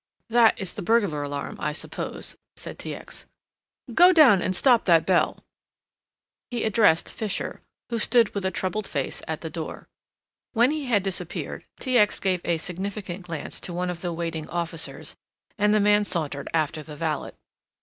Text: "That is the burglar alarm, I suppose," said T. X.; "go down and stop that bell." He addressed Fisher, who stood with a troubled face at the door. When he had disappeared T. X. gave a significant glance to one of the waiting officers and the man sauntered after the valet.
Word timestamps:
"That 0.31 0.59
is 0.59 0.73
the 0.73 0.81
burglar 0.81 1.21
alarm, 1.21 1.57
I 1.59 1.73
suppose," 1.73 2.35
said 2.55 2.79
T. 2.79 2.95
X.; 2.95 3.27
"go 3.93 4.11
down 4.11 4.41
and 4.41 4.55
stop 4.55 4.85
that 4.85 5.05
bell." 5.05 5.43
He 6.49 6.63
addressed 6.63 7.11
Fisher, 7.13 7.61
who 7.91 7.99
stood 7.99 8.33
with 8.33 8.43
a 8.43 8.49
troubled 8.49 8.87
face 8.87 9.21
at 9.27 9.41
the 9.41 9.49
door. 9.51 9.87
When 10.53 10.71
he 10.71 10.85
had 10.85 11.03
disappeared 11.03 11.65
T. 11.79 11.99
X. 11.99 12.19
gave 12.19 12.41
a 12.43 12.57
significant 12.57 13.27
glance 13.27 13.59
to 13.59 13.73
one 13.73 13.91
of 13.91 14.01
the 14.01 14.11
waiting 14.11 14.49
officers 14.49 15.15
and 15.59 15.71
the 15.71 15.79
man 15.79 16.03
sauntered 16.03 16.49
after 16.51 16.81
the 16.81 16.95
valet. 16.95 17.33